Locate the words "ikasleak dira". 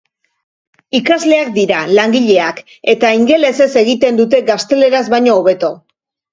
0.99-1.81